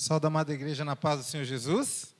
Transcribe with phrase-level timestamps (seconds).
[0.00, 2.14] Salve da amada igreja na paz do Senhor Jesus.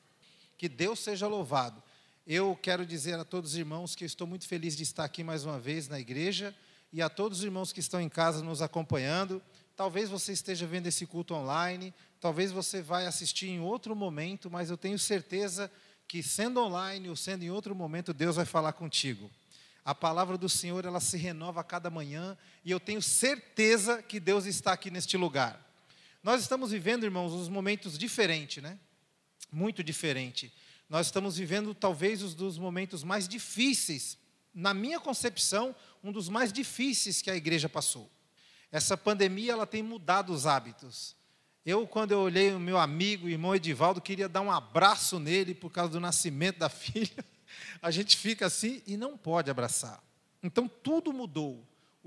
[0.58, 1.82] Que Deus seja louvado.
[2.26, 5.46] Eu quero dizer a todos os irmãos que estou muito feliz de estar aqui mais
[5.46, 6.54] uma vez na igreja
[6.92, 9.42] e a todos os irmãos que estão em casa nos acompanhando.
[9.74, 14.68] Talvez você esteja vendo esse culto online, talvez você vai assistir em outro momento, mas
[14.68, 15.70] eu tenho certeza
[16.06, 19.30] que sendo online ou sendo em outro momento, Deus vai falar contigo.
[19.82, 24.20] A palavra do Senhor, ela se renova a cada manhã, e eu tenho certeza que
[24.20, 25.69] Deus está aqui neste lugar.
[26.22, 28.78] Nós estamos vivendo, irmãos, uns momentos diferentes, né?
[29.50, 30.52] Muito diferente.
[30.88, 34.18] Nós estamos vivendo talvez os dos momentos mais difíceis,
[34.52, 35.74] na minha concepção,
[36.04, 38.10] um dos mais difíceis que a igreja passou.
[38.70, 41.16] Essa pandemia, ela tem mudado os hábitos.
[41.64, 45.70] Eu, quando eu olhei o meu amigo, irmão Edivaldo, queria dar um abraço nele por
[45.70, 47.24] causa do nascimento da filha.
[47.80, 50.02] A gente fica assim e não pode abraçar.
[50.42, 51.66] Então, tudo mudou.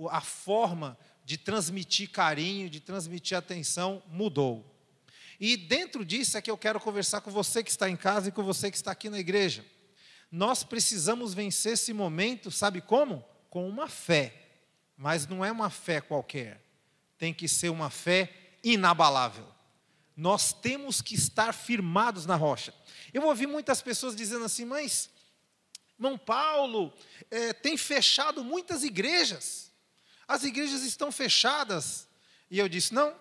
[0.10, 4.70] A forma de transmitir carinho, de transmitir atenção, mudou.
[5.40, 8.32] E dentro disso é que eu quero conversar com você que está em casa e
[8.32, 9.66] com você que está aqui na igreja.
[10.32, 13.24] Nós precisamos vencer esse momento, sabe como?
[13.50, 14.34] Com uma fé.
[14.98, 16.62] Mas não é uma fé qualquer.
[17.18, 18.32] Tem que ser uma fé
[18.64, 19.48] inabalável.
[20.16, 22.74] Nós temos que estar firmados na rocha.
[23.14, 25.10] Eu ouvi muitas pessoas dizendo assim, mas,
[25.98, 26.94] irmão Paulo,
[27.30, 29.63] é, tem fechado muitas igrejas.
[30.34, 32.08] As igrejas estão fechadas.
[32.50, 33.14] E eu disse: não,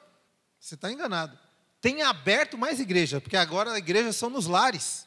[0.58, 1.38] você está enganado.
[1.78, 5.06] Tem aberto mais igreja, porque agora as igrejas são nos lares.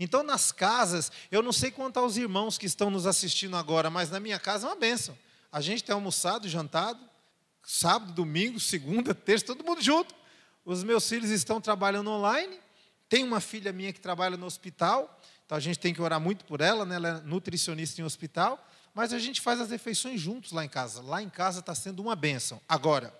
[0.00, 4.10] Então, nas casas, eu não sei quanto aos irmãos que estão nos assistindo agora, mas
[4.10, 5.16] na minha casa é uma bênção.
[5.52, 6.98] A gente tem almoçado, jantado,
[7.62, 10.12] sábado, domingo, segunda, terça, todo mundo junto.
[10.64, 12.58] Os meus filhos estão trabalhando online.
[13.08, 16.44] Tem uma filha minha que trabalha no hospital, então a gente tem que orar muito
[16.44, 16.96] por ela, né?
[16.96, 18.67] ela é nutricionista em hospital
[18.98, 21.00] mas a gente faz as refeições juntos lá em casa.
[21.00, 22.60] Lá em casa está sendo uma bênção.
[22.68, 23.16] Agora,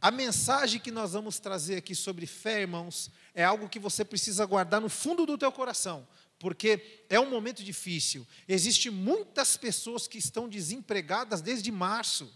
[0.00, 4.46] a mensagem que nós vamos trazer aqui sobre fé, irmãos, é algo que você precisa
[4.46, 8.26] guardar no fundo do teu coração, porque é um momento difícil.
[8.48, 12.32] Existem muitas pessoas que estão desempregadas desde março.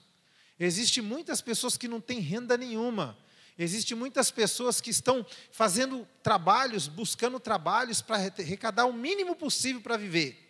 [0.60, 3.16] Existem muitas pessoas que não têm renda nenhuma.
[3.58, 9.96] Existem muitas pessoas que estão fazendo trabalhos, buscando trabalhos para arrecadar o mínimo possível para
[9.96, 10.43] viver.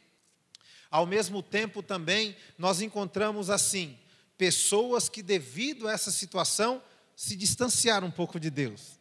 [0.95, 3.99] Ao mesmo tempo, também, nós encontramos assim,
[4.39, 6.81] pessoas que, devido a essa situação,
[7.17, 8.97] se distanciaram um pouco de Deus.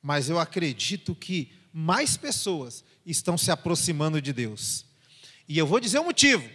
[0.00, 4.86] Mas eu acredito que mais pessoas estão se aproximando de Deus.
[5.46, 6.48] E eu vou dizer o motivo: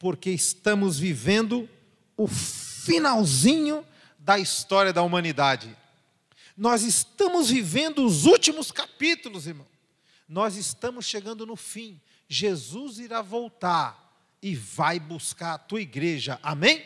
[0.00, 1.70] porque estamos vivendo
[2.16, 3.86] o finalzinho
[4.18, 5.76] da história da humanidade.
[6.56, 9.68] Nós estamos vivendo os últimos capítulos, irmão.
[10.28, 12.00] Nós estamos chegando no fim.
[12.28, 14.07] Jesus irá voltar
[14.42, 16.38] e vai buscar a tua igreja.
[16.42, 16.84] Amém?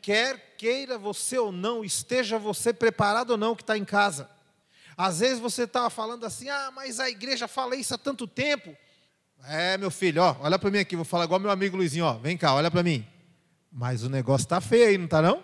[0.00, 4.30] Quer queira você ou não, esteja você preparado ou não que está em casa.
[4.96, 8.76] Às vezes você estava falando assim, ah, mas a igreja fala isso há tanto tempo.
[9.44, 12.14] É, meu filho, ó, olha para mim aqui, vou falar igual meu amigo Luizinho, ó,
[12.14, 13.04] vem cá, olha para mim.
[13.72, 15.42] Mas o negócio está feio aí, não está não?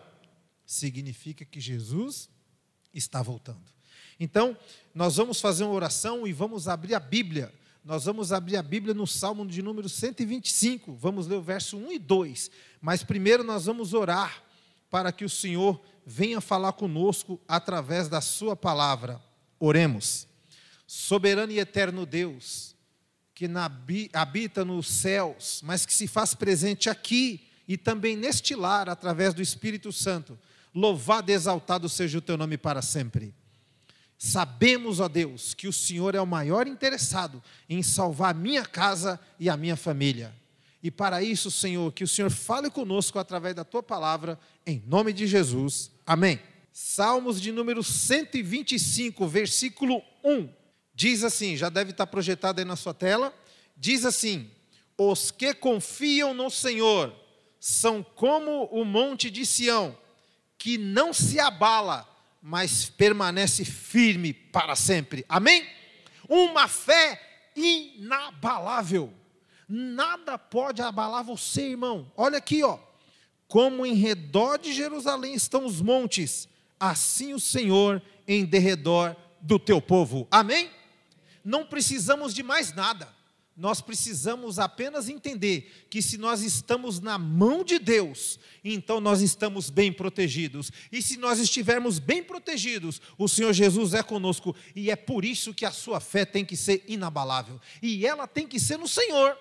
[0.64, 2.28] Significa que Jesus
[2.94, 3.72] está voltando.
[4.20, 4.56] Então,
[4.94, 7.52] nós vamos fazer uma oração e vamos abrir a Bíblia
[7.88, 10.94] nós vamos abrir a Bíblia no Salmo de número 125.
[10.96, 12.50] Vamos ler o verso 1 e 2.
[12.82, 14.42] Mas primeiro nós vamos orar
[14.90, 19.18] para que o Senhor venha falar conosco através da Sua palavra.
[19.58, 20.28] Oremos.
[20.86, 22.76] Soberano e eterno Deus,
[23.34, 23.46] que
[24.12, 29.40] habita nos céus, mas que se faz presente aqui e também neste lar através do
[29.40, 30.38] Espírito Santo.
[30.74, 33.34] Louvado e exaltado seja o teu nome para sempre.
[34.18, 39.18] Sabemos, ó Deus, que o Senhor é o maior interessado em salvar a minha casa
[39.38, 40.34] e a minha família.
[40.82, 44.36] E para isso, Senhor, que o Senhor fale conosco através da tua palavra,
[44.66, 45.92] em nome de Jesus.
[46.04, 46.40] Amém.
[46.72, 50.48] Salmos de número 125, versículo 1.
[50.94, 53.32] Diz assim, já deve estar projetado aí na sua tela.
[53.76, 54.50] Diz assim:
[54.96, 57.14] Os que confiam no Senhor
[57.60, 59.96] são como o monte de Sião,
[60.56, 62.07] que não se abala
[62.40, 65.24] mas permanece firme para sempre.
[65.28, 65.66] Amém?
[66.28, 69.12] Uma fé inabalável.
[69.68, 72.10] Nada pode abalar você, irmão.
[72.16, 72.78] Olha aqui, ó.
[73.46, 76.48] Como em redor de Jerusalém estão os montes,
[76.78, 80.26] assim o Senhor em derredor do teu povo.
[80.30, 80.70] Amém?
[81.44, 83.17] Não precisamos de mais nada
[83.58, 89.68] nós precisamos apenas entender que se nós estamos na mão de Deus, então nós estamos
[89.68, 90.70] bem protegidos.
[90.92, 94.54] E se nós estivermos bem protegidos, o Senhor Jesus é conosco.
[94.76, 97.60] E é por isso que a sua fé tem que ser inabalável.
[97.82, 99.36] E ela tem que ser no Senhor.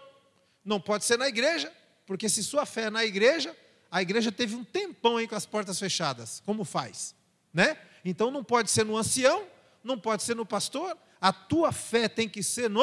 [0.66, 1.72] Não pode ser na igreja,
[2.08, 3.56] porque se sua fé é na igreja,
[3.92, 6.42] a igreja teve um tempão aí com as portas fechadas.
[6.44, 7.14] Como faz?
[7.54, 7.78] Né?
[8.04, 9.46] Então não pode ser no ancião,
[9.84, 12.82] não pode ser no pastor, a tua fé tem que ser no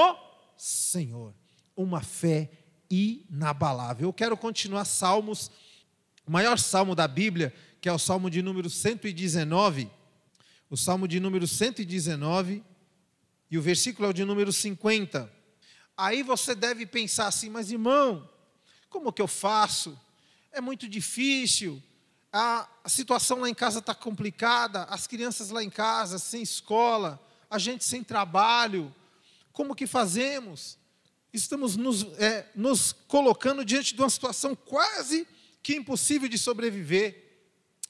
[0.56, 1.34] Senhor.
[1.76, 2.50] Uma fé
[2.90, 4.08] inabalável.
[4.08, 5.50] Eu quero continuar Salmos,
[6.26, 9.90] o maior salmo da Bíblia, que é o salmo de número 119.
[10.70, 12.62] O salmo de número 119
[13.50, 15.30] e o versículo é o de número 50.
[15.96, 18.28] Aí você deve pensar assim, mas irmão,
[18.88, 19.98] como que eu faço?
[20.50, 21.82] É muito difícil,
[22.32, 27.58] a, situação lá em casa está complicada, as crianças lá em casa sem escola, a
[27.58, 28.92] gente sem trabalho,
[29.54, 30.76] como que fazemos?
[31.32, 35.26] Estamos nos, é, nos colocando diante de uma situação quase
[35.62, 37.46] que impossível de sobreviver.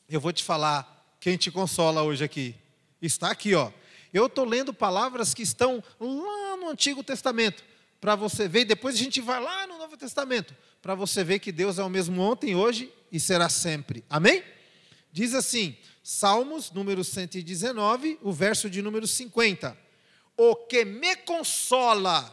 [0.07, 2.55] Eu vou te falar, quem te consola hoje aqui?
[3.01, 3.73] Está aqui, ó.
[4.13, 7.65] Eu estou lendo palavras que estão lá no Antigo Testamento,
[7.99, 11.39] para você ver, e depois a gente vai lá no Novo Testamento, para você ver
[11.39, 14.05] que Deus é o mesmo ontem, hoje e será sempre.
[14.09, 14.45] Amém?
[15.11, 19.84] Diz assim, Salmos, número 119, o verso de número 50.
[20.37, 22.33] O que me consola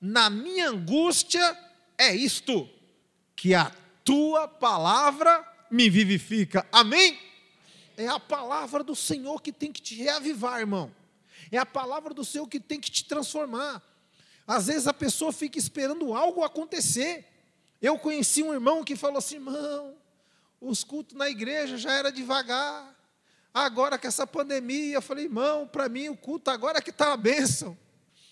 [0.00, 1.58] na minha angústia
[1.98, 2.68] é isto,
[3.36, 3.70] que a
[4.04, 6.66] tua palavra me vivifica.
[6.70, 7.18] Amém?
[7.96, 10.94] É a palavra do Senhor que tem que te reavivar, irmão.
[11.50, 13.82] É a palavra do Senhor que tem que te transformar.
[14.46, 17.26] Às vezes a pessoa fica esperando algo acontecer.
[17.80, 19.96] Eu conheci um irmão que falou assim: irmão,
[20.60, 22.93] os cultos na igreja já era devagar.
[23.54, 27.16] Agora com essa pandemia, eu falei, irmão, para mim o culto agora que está uma
[27.16, 27.78] bênção.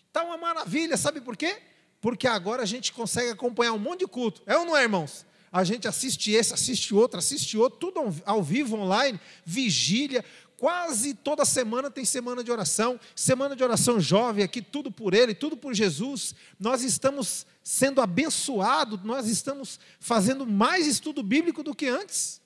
[0.09, 1.63] Está uma maravilha, sabe por quê?
[2.01, 4.43] Porque agora a gente consegue acompanhar um monte de culto.
[4.45, 5.25] É ou não é, irmãos?
[5.53, 10.25] A gente assiste esse, assiste outro, assiste outro, tudo ao vivo, online, vigília.
[10.57, 15.35] Quase toda semana tem semana de oração, semana de oração jovem aqui, tudo por Ele,
[15.35, 16.35] tudo por Jesus.
[16.59, 22.42] Nós estamos sendo abençoados, nós estamos fazendo mais estudo bíblico do que antes.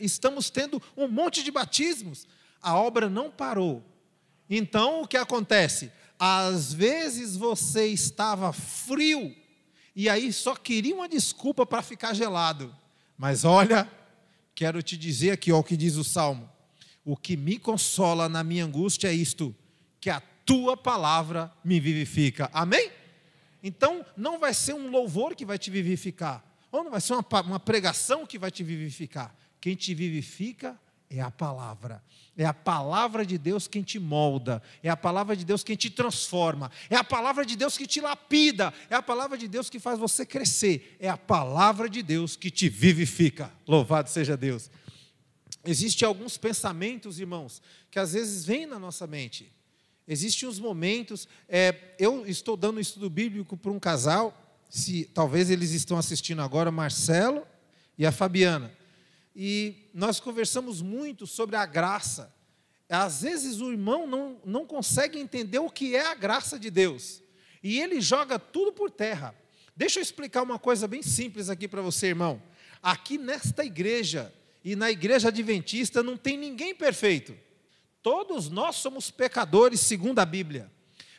[0.00, 2.26] Estamos tendo um monte de batismos.
[2.60, 3.82] A obra não parou.
[4.48, 5.92] Então o que acontece?
[6.18, 9.34] Às vezes você estava frio
[9.94, 12.74] e aí só queria uma desculpa para ficar gelado.
[13.16, 13.88] Mas olha,
[14.54, 16.48] quero te dizer aqui ó, o que diz o salmo
[17.08, 19.56] o que me consola na minha angústia é isto,
[19.98, 22.50] que a tua palavra me vivifica.
[22.52, 22.90] Amém?
[23.62, 27.24] Então, não vai ser um louvor que vai te vivificar, ou não vai ser uma,
[27.46, 29.34] uma pregação que vai te vivificar.
[29.60, 30.78] Quem te vivifica
[31.10, 32.02] é a palavra.
[32.36, 35.90] É a palavra de Deus quem te molda, é a palavra de Deus quem te
[35.90, 39.80] transforma, é a palavra de Deus que te lapida, é a palavra de Deus que
[39.80, 43.50] faz você crescer, é a palavra de Deus que te vivifica.
[43.66, 44.70] Louvado seja Deus.
[45.64, 47.60] Existem alguns pensamentos, irmãos,
[47.90, 49.52] que às vezes vêm na nossa mente.
[50.06, 51.26] Existem uns momentos.
[51.48, 56.40] É, eu estou dando um estudo bíblico para um casal, se talvez eles estão assistindo
[56.40, 57.44] agora, Marcelo
[57.98, 58.77] e a Fabiana.
[59.40, 62.34] E nós conversamos muito sobre a graça.
[62.88, 67.22] Às vezes o irmão não, não consegue entender o que é a graça de Deus.
[67.62, 69.32] E ele joga tudo por terra.
[69.76, 72.42] Deixa eu explicar uma coisa bem simples aqui para você, irmão.
[72.82, 77.32] Aqui nesta igreja, e na igreja adventista não tem ninguém perfeito.
[78.02, 80.68] Todos nós somos pecadores, segundo a Bíblia,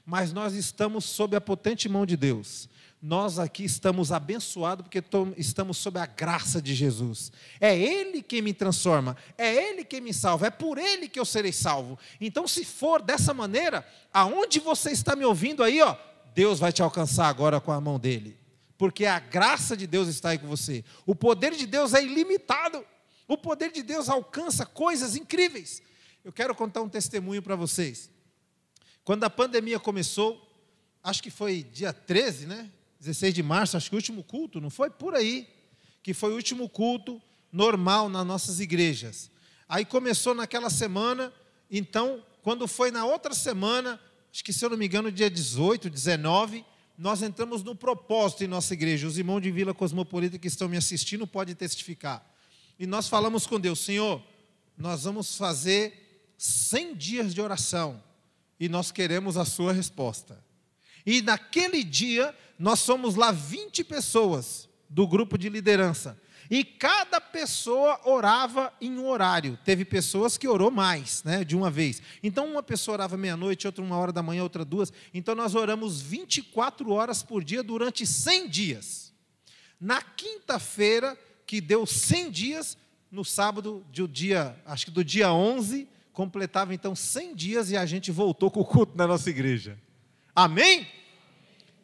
[0.06, 2.68] mas nós estamos sob a potente mão de Deus.
[3.01, 5.01] Nós aqui estamos abençoados porque
[5.38, 7.31] estamos sob a graça de Jesus.
[7.60, 11.24] É Ele quem me transforma, é Ele quem me salva, é por Ele que eu
[11.24, 11.98] serei salvo.
[12.19, 15.96] Então, se for dessa maneira, aonde você está me ouvindo aí, ó,
[16.36, 18.38] Deus vai te alcançar agora com a mão dele,
[18.77, 20.84] porque a graça de Deus está aí com você.
[21.06, 22.86] O poder de Deus é ilimitado.
[23.29, 25.82] O poder de Deus alcança coisas incríveis.
[26.22, 28.10] Eu quero contar um testemunho para vocês.
[29.06, 30.46] Quando a pandemia começou,
[31.01, 32.70] acho que foi dia 13, né?
[33.00, 35.48] 16 de março, acho que o último culto, não foi por aí,
[36.03, 39.32] que foi o último culto normal nas nossas igrejas.
[39.68, 41.32] Aí começou naquela semana,
[41.70, 44.00] então, quando foi na outra semana,
[44.32, 46.65] acho que se eu não me engano, dia 18, 19,
[46.98, 49.08] nós entramos no propósito em nossa igreja.
[49.08, 52.29] Os irmãos de Vila Cosmopolita que estão me assistindo podem testificar
[52.79, 54.24] e nós falamos com Deus: Senhor,
[54.77, 58.01] nós vamos fazer 100 dias de oração
[58.58, 60.41] e nós queremos a sua resposta.
[61.06, 66.20] E naquele dia, nós somos lá 20 pessoas do grupo de liderança.
[66.50, 69.58] E cada pessoa orava em um horário.
[69.63, 72.01] Teve pessoas que orou mais, né, de uma vez.
[72.24, 74.92] Então, uma pessoa orava meia-noite, outra uma hora da manhã, outra duas.
[75.13, 79.13] Então, nós oramos 24 horas por dia durante 100 dias.
[79.80, 82.78] Na quinta-feira, que deu 100 dias,
[83.12, 87.86] no sábado do dia, acho que do dia 11, completava então 100 dias e a
[87.86, 89.78] gente voltou com o culto na nossa igreja.
[90.36, 90.88] Amém?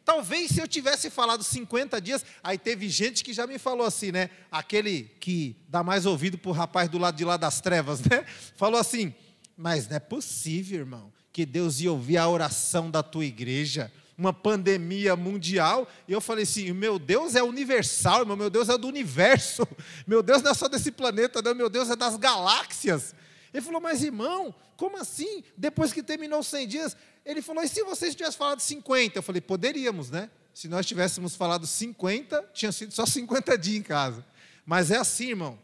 [0.06, 4.12] Talvez se eu tivesse falado 50 dias, aí teve gente que já me falou assim,
[4.12, 4.30] né?
[4.52, 8.24] Aquele que dá mais ouvido para o rapaz do lado de lá das trevas, né?
[8.54, 9.12] Falou assim,
[9.56, 13.92] mas não é possível, irmão, que Deus ia ouvir a oração da tua igreja.
[14.16, 18.78] Uma pandemia mundial, e eu falei assim: meu Deus é universal, irmão, meu Deus é
[18.78, 19.66] do universo,
[20.06, 23.12] meu Deus não é só desse planeta, não, meu Deus é das galáxias.
[23.56, 25.42] Ele falou, mas irmão, como assim?
[25.56, 29.16] Depois que terminou os 100 dias, ele falou, e se vocês tivessem falado 50?
[29.18, 30.28] Eu falei, poderíamos, né?
[30.52, 34.22] Se nós tivéssemos falado 50, tinha sido só 50 dias em casa.
[34.66, 35.58] Mas é assim, irmão.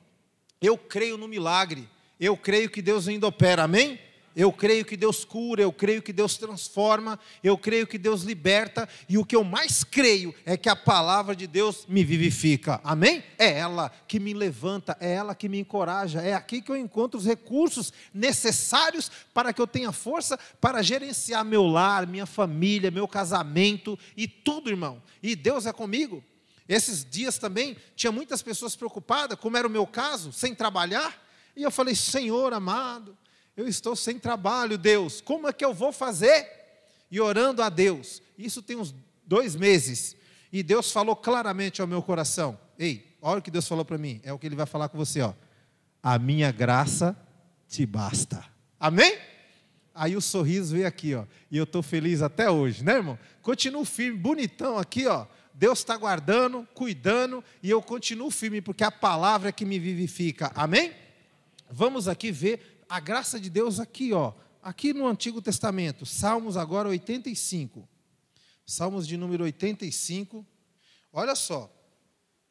[0.58, 1.86] Eu creio no milagre.
[2.18, 4.00] Eu creio que Deus ainda opera, amém?
[4.34, 8.88] Eu creio que Deus cura, eu creio que Deus transforma, eu creio que Deus liberta,
[9.08, 13.22] e o que eu mais creio é que a palavra de Deus me vivifica, amém?
[13.38, 17.18] É ela que me levanta, é ela que me encoraja, é aqui que eu encontro
[17.18, 23.06] os recursos necessários para que eu tenha força para gerenciar meu lar, minha família, meu
[23.06, 25.02] casamento e tudo, irmão.
[25.22, 26.24] E Deus é comigo.
[26.68, 31.20] Esses dias também tinha muitas pessoas preocupadas, como era o meu caso, sem trabalhar,
[31.54, 33.16] e eu falei: Senhor amado,
[33.56, 36.46] eu estou sem trabalho, Deus, como é que eu vou fazer?
[37.10, 38.94] E orando a Deus, isso tem uns
[39.26, 40.16] dois meses,
[40.52, 44.20] e Deus falou claramente ao meu coração: Ei, olha o que Deus falou para mim,
[44.24, 45.34] é o que Ele vai falar com você, ó.
[46.02, 47.16] A minha graça
[47.68, 48.44] te basta.
[48.80, 49.18] Amém?
[49.94, 53.18] Aí o sorriso veio aqui, ó, e eu estou feliz até hoje, né, irmão?
[53.42, 55.26] Continuo firme, bonitão aqui, ó.
[55.54, 60.50] Deus está guardando, cuidando, e eu continuo firme, porque a palavra é que me vivifica.
[60.54, 60.92] Amém?
[61.70, 66.90] Vamos aqui ver a graça de Deus aqui, ó, aqui no Antigo Testamento, Salmos agora
[66.90, 67.88] 85.
[68.66, 70.46] Salmos de número 85.
[71.10, 71.72] Olha só.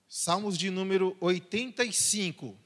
[0.10, 2.58] Salmos de número 85.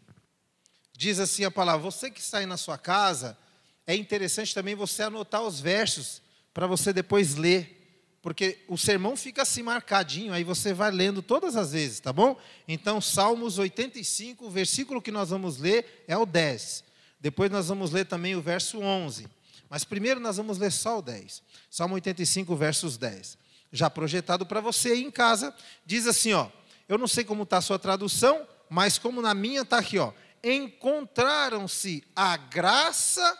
[0.93, 3.37] Diz assim a palavra: Você que está aí na sua casa,
[3.85, 6.21] é interessante também você anotar os versos
[6.53, 11.57] para você depois ler, porque o sermão fica assim marcadinho, aí você vai lendo todas
[11.57, 12.39] as vezes, tá bom?
[12.69, 16.84] Então, Salmos 85, o versículo que nós vamos ler é o 10.
[17.25, 19.27] Depois nós vamos ler também o verso 11.
[19.67, 21.41] Mas primeiro nós vamos ler só o 10.
[21.71, 23.35] Salmo 85, versos 10.
[23.71, 25.51] Já projetado para você aí em casa,
[25.83, 26.49] diz assim, ó.
[26.87, 30.13] Eu não sei como está a sua tradução, mas como na minha está aqui, ó.
[30.43, 33.35] Encontraram-se a graça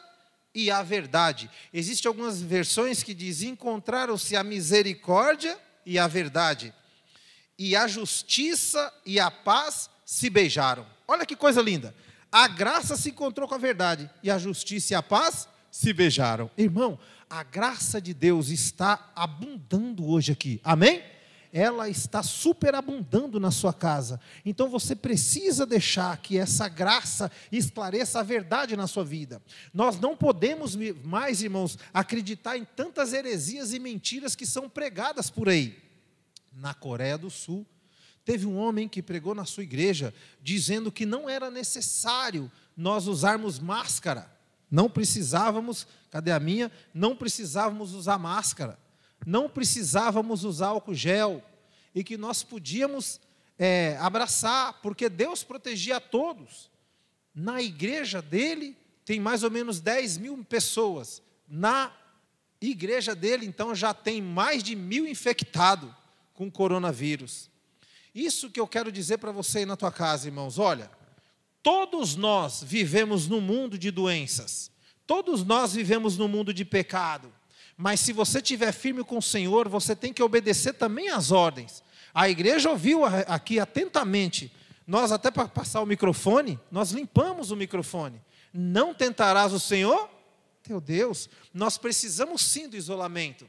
[0.51, 1.47] e a verdade.
[1.71, 6.73] Existem algumas versões que dizem encontraram-se a misericórdia e a verdade.
[7.55, 10.87] E a justiça e a paz se beijaram.
[11.07, 11.93] Olha que coisa linda.
[12.37, 16.51] A graça se encontrou com a verdade e a justiça e a paz se beijaram.
[16.57, 16.99] Irmão,
[17.29, 20.59] a graça de Deus está abundando hoje aqui.
[20.61, 21.01] Amém?
[21.53, 24.19] Ela está superabundando na sua casa.
[24.45, 29.41] Então você precisa deixar que essa graça esclareça a verdade na sua vida.
[29.73, 30.75] Nós não podemos
[31.05, 35.81] mais, irmãos, acreditar em tantas heresias e mentiras que são pregadas por aí.
[36.51, 37.65] Na Coreia do Sul,
[38.25, 43.59] Teve um homem que pregou na sua igreja dizendo que não era necessário nós usarmos
[43.59, 44.29] máscara.
[44.69, 46.71] Não precisávamos, cadê a minha?
[46.91, 48.79] Não precisávamos usar máscara.
[49.23, 51.43] Não precisávamos usar álcool gel.
[51.93, 53.21] E que nós podíamos
[53.59, 56.71] é, abraçar, porque Deus protegia a todos.
[57.33, 61.21] Na igreja dele, tem mais ou menos 10 mil pessoas.
[61.47, 61.95] Na
[62.59, 65.91] igreja dele, então, já tem mais de mil infectados
[66.33, 67.53] com coronavírus.
[68.15, 70.57] Isso que eu quero dizer para você aí na tua casa, irmãos.
[70.57, 70.89] Olha,
[71.61, 74.71] todos nós vivemos no mundo de doenças.
[75.05, 77.31] Todos nós vivemos no mundo de pecado.
[77.77, 81.83] Mas se você estiver firme com o Senhor, você tem que obedecer também às ordens.
[82.13, 84.49] A igreja ouviu aqui atentamente.
[84.87, 88.21] Nós, até para passar o microfone, nós limpamos o microfone.
[88.53, 90.09] Não tentarás o Senhor?
[90.63, 93.45] Teu Deus, nós precisamos sim do isolamento.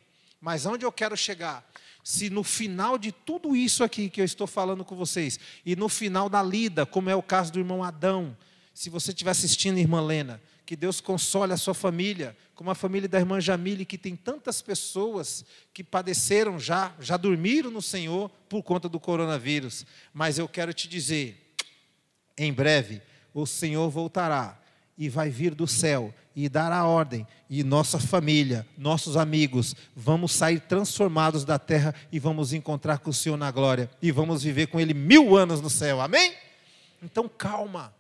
[0.46, 1.68] Mas onde eu quero chegar?
[2.04, 5.88] se no final de tudo isso aqui que eu estou falando com vocês, e no
[5.88, 8.36] final da lida, como é o caso do irmão Adão,
[8.72, 13.08] se você estiver assistindo, irmã Lena, que Deus console a sua família, como a família
[13.08, 18.62] da irmã Jamile, que tem tantas pessoas que padeceram já, já dormiram no Senhor por
[18.62, 19.84] conta do coronavírus.
[20.14, 21.56] Mas eu quero te dizer,
[22.38, 23.02] em breve,
[23.34, 24.62] o Senhor voltará
[24.96, 30.32] e vai vir do céu e dar a ordem, e nossa família, nossos amigos, vamos
[30.32, 34.66] sair transformados da terra e vamos encontrar com o Senhor na glória e vamos viver
[34.66, 36.34] com Ele mil anos no céu, amém?
[37.02, 37.94] Então calma,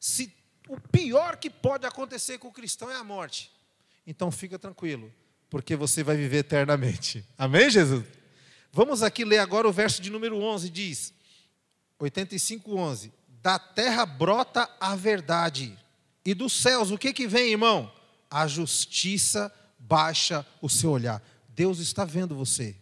[0.00, 0.32] se
[0.66, 3.50] o pior que pode acontecer com o cristão é a morte,
[4.06, 5.12] então fica tranquilo,
[5.50, 8.04] porque você vai viver eternamente, amém, Jesus?
[8.72, 11.12] Vamos aqui ler agora o verso de número 11, diz,
[11.98, 15.78] 85, 11: Da terra brota a verdade
[16.24, 17.92] e dos céus, o que que vem, irmão?
[18.30, 21.22] A justiça baixa o seu olhar.
[21.48, 22.74] Deus está vendo você.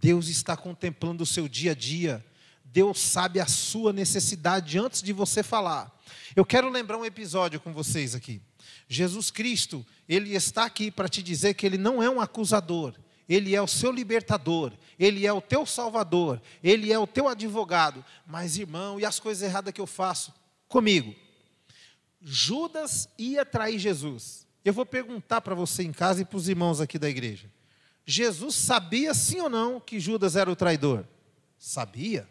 [0.00, 2.24] Deus está contemplando o seu dia a dia.
[2.64, 5.96] Deus sabe a sua necessidade antes de você falar.
[6.34, 8.40] Eu quero lembrar um episódio com vocês aqui.
[8.88, 12.94] Jesus Cristo, ele está aqui para te dizer que ele não é um acusador,
[13.28, 18.04] ele é o seu libertador, ele é o teu salvador, ele é o teu advogado.
[18.26, 20.32] Mas, irmão, e as coisas erradas que eu faço?
[20.68, 21.14] Comigo.
[22.22, 24.46] Judas ia trair Jesus.
[24.64, 27.50] Eu vou perguntar para você em casa e para os irmãos aqui da igreja.
[28.06, 31.04] Jesus sabia sim ou não que Judas era o traidor?
[31.58, 32.28] Sabia.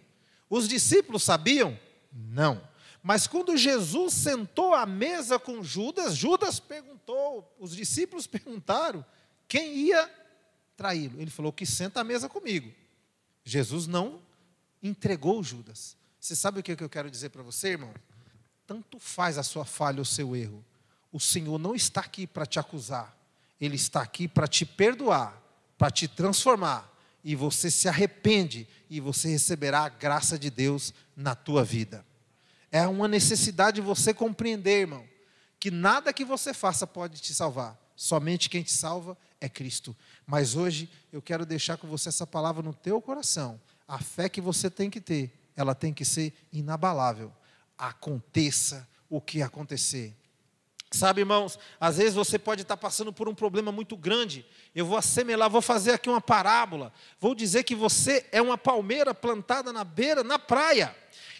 [0.49, 1.77] Os discípulos sabiam?
[2.11, 2.61] Não.
[3.03, 9.03] Mas quando Jesus sentou à mesa com Judas, Judas perguntou, os discípulos perguntaram
[9.47, 10.09] quem ia
[10.77, 11.19] traí-lo.
[11.19, 12.71] Ele falou que senta à mesa comigo.
[13.43, 14.21] Jesus não
[14.81, 15.97] entregou Judas.
[16.19, 17.93] Você sabe o que eu quero dizer para você, irmão?
[18.71, 20.63] Tanto faz a sua falha ou seu erro.
[21.11, 23.13] O Senhor não está aqui para te acusar.
[23.59, 25.37] Ele está aqui para te perdoar,
[25.77, 26.89] para te transformar.
[27.21, 32.05] E você se arrepende e você receberá a graça de Deus na tua vida.
[32.71, 35.05] É uma necessidade de você compreender, irmão,
[35.59, 37.77] que nada que você faça pode te salvar.
[37.93, 39.93] Somente quem te salva é Cristo.
[40.25, 43.59] Mas hoje eu quero deixar com você essa palavra no teu coração.
[43.85, 47.33] A fé que você tem que ter, ela tem que ser inabalável.
[47.81, 50.15] Aconteça o que acontecer.
[50.91, 54.45] Sabe, irmãos, às vezes você pode estar passando por um problema muito grande.
[54.75, 56.93] Eu vou assemelar, vou fazer aqui uma parábola.
[57.19, 60.95] Vou dizer que você é uma palmeira plantada na beira, na praia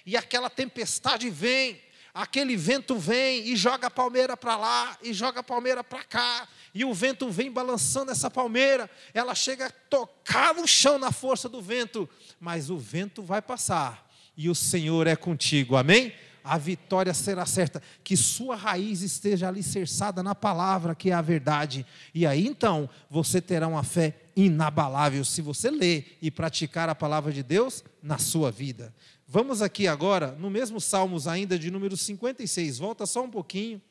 [0.05, 1.81] e aquela tempestade vem,
[2.13, 6.47] aquele vento vem e joga a palmeira para lá e joga a palmeira para cá,
[6.73, 11.49] e o vento vem balançando essa palmeira, ela chega a tocar no chão na força
[11.49, 16.13] do vento, mas o vento vai passar e o Senhor é contigo, amém?
[16.43, 21.85] A vitória será certa, que sua raiz esteja alicerçada na palavra, que é a verdade,
[22.13, 27.31] e aí então você terá uma fé inabalável se você ler e praticar a palavra
[27.31, 28.93] de Deus na sua vida.
[29.27, 33.81] Vamos aqui agora, no mesmo Salmos ainda de número 56, volta só um pouquinho.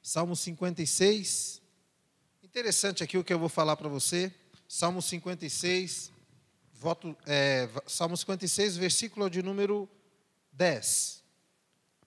[0.00, 1.60] Salmo 56.
[2.42, 4.32] Interessante aqui o que eu vou falar para você.
[4.68, 6.12] Salmo 56,
[6.74, 9.88] voto, é, Salmo 56, versículo de número
[10.52, 11.23] 10.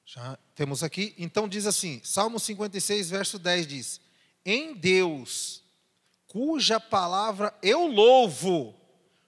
[0.07, 1.13] Já temos aqui.
[1.17, 4.01] Então diz assim: Salmo 56, verso 10 diz:
[4.45, 5.61] Em Deus,
[6.27, 8.73] cuja palavra eu louvo,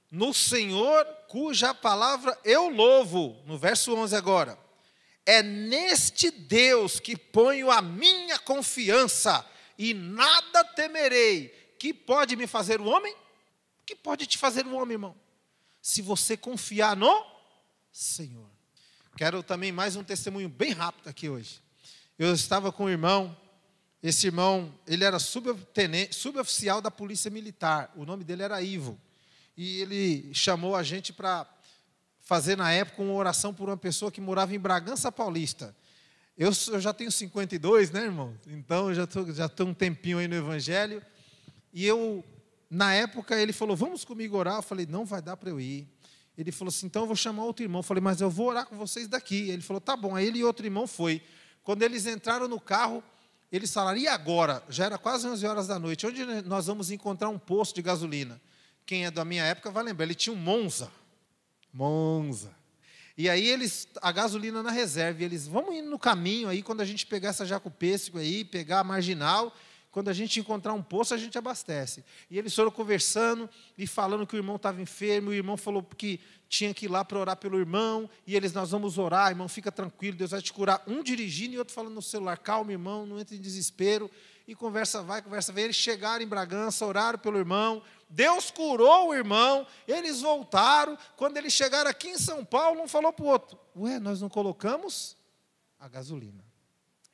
[0.09, 4.57] no Senhor, cuja palavra eu louvo, no verso 11 agora.
[5.25, 9.45] É neste Deus que ponho a minha confiança
[9.77, 11.49] e nada temerei.
[11.77, 13.13] Que pode me fazer o homem?
[13.85, 15.15] Que pode te fazer o homem, irmão?
[15.81, 17.25] Se você confiar no
[17.91, 18.58] Senhor.
[19.19, 21.59] Quero também mais um testemunho bem rápido aqui hoje.
[22.17, 23.35] Eu estava com um irmão,
[24.01, 28.97] esse irmão, ele era suboficial da Polícia Militar, o nome dele era Ivo
[29.57, 31.45] e ele chamou a gente para
[32.21, 35.75] fazer na época uma oração por uma pessoa que morava em Bragança Paulista.
[36.37, 38.33] Eu, eu já tenho 52, né, irmão?
[38.47, 41.03] Então eu já estou já tô um tempinho aí no Evangelho.
[41.73, 42.23] E eu,
[42.69, 44.59] na época, ele falou: Vamos comigo orar.
[44.59, 45.85] Eu falei: Não vai dar para eu ir.
[46.39, 47.79] Ele falou assim: Então eu vou chamar outro irmão.
[47.79, 49.49] Eu falei: Mas eu vou orar com vocês daqui.
[49.49, 50.15] Ele falou: Tá bom.
[50.15, 51.21] Aí ele e outro irmão foi.
[51.63, 53.03] Quando eles entraram no carro,
[53.51, 54.63] eles falaram: E agora?
[54.69, 56.07] Já era quase 11 horas da noite.
[56.07, 58.41] Onde nós vamos encontrar um posto de gasolina?
[58.89, 60.91] quem é da minha época vai lembrar, ele tinha um Monza.
[61.71, 62.51] Monza.
[63.15, 66.81] E aí eles, a gasolina na reserva, e eles, vamos indo no caminho aí, quando
[66.81, 69.55] a gente pegar essa jaco pêssego aí, pegar a marginal,
[69.91, 72.03] quando a gente encontrar um poço, a gente abastece.
[72.29, 75.81] E eles foram conversando e falando que o irmão estava enfermo, e o irmão falou
[75.83, 79.47] que tinha que ir lá para orar pelo irmão, e eles, nós vamos orar, irmão,
[79.47, 80.83] fica tranquilo, Deus vai te curar.
[80.85, 84.09] Um dirigindo e outro falando no celular, calma, irmão, não entre em desespero.
[84.47, 85.65] E conversa vai, conversa vem.
[85.65, 90.97] Eles chegaram em Bragança, oraram pelo irmão, Deus curou o irmão, eles voltaram.
[91.15, 94.29] Quando eles chegaram aqui em São Paulo, um falou para o outro: Ué, nós não
[94.29, 95.15] colocamos
[95.79, 96.43] a gasolina.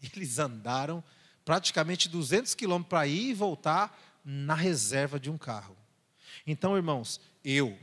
[0.16, 1.04] Eles andaram
[1.46, 5.78] praticamente 200 quilômetros para ir e voltar na reserva de um carro.
[6.46, 7.78] Então, irmãos, eu,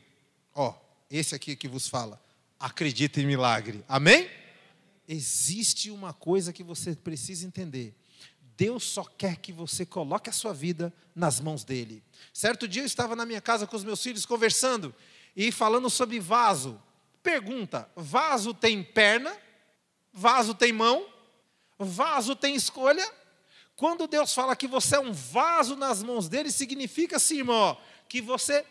[0.52, 0.74] ó,
[1.08, 2.20] esse aqui que vos fala,
[2.58, 3.84] acredita em milagre.
[3.88, 4.28] Amém?
[5.08, 7.94] Existe uma coisa que você precisa entender.
[8.56, 12.02] Deus só quer que você coloque a sua vida nas mãos dele.
[12.32, 14.94] Certo dia eu estava na minha casa com os meus filhos conversando
[15.36, 16.80] e falando sobre vaso.
[17.22, 19.36] Pergunta: vaso tem perna?
[20.12, 21.06] Vaso tem mão?
[21.78, 23.08] Vaso tem escolha?
[23.76, 27.76] Quando Deus fala que você é um vaso nas mãos dele, significa sim, irmão,
[28.08, 28.64] que você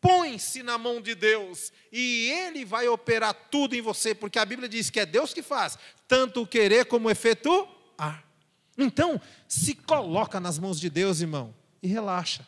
[0.00, 4.68] põe-se na mão de Deus e Ele vai operar tudo em você, porque a Bíblia
[4.68, 5.78] diz que é Deus que faz,
[6.08, 8.24] tanto o querer como o efetuar.
[8.76, 12.46] Então, se coloca nas mãos de Deus, irmão, e relaxa.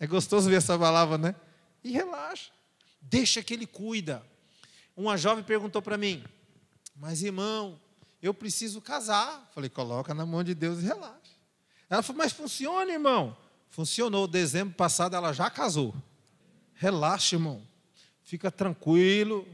[0.00, 1.34] É gostoso ver essa palavra, né?
[1.84, 2.50] E relaxa.
[3.00, 4.26] Deixa que Ele cuida.
[4.96, 6.24] Uma jovem perguntou para mim,
[6.96, 7.80] mas irmão,
[8.22, 9.50] eu preciso casar.
[9.52, 11.32] Falei, coloca na mão de Deus e relaxa.
[11.90, 13.36] Ela falou, mas funciona, irmão.
[13.68, 14.28] Funcionou.
[14.28, 15.94] Dezembro passado ela já casou.
[16.74, 17.66] Relaxa, irmão.
[18.22, 19.46] Fica tranquilo.